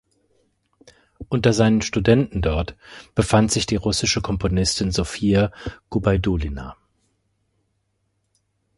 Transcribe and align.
Unter 1.29 1.53
seinen 1.53 1.83
Studenten 1.83 2.41
dort 2.41 2.75
befand 3.13 3.51
sich 3.51 3.67
die 3.67 3.75
russische 3.75 4.19
Komponistin 4.19 4.89
Sofia 4.91 5.51
Gubaidulina. 5.91 6.75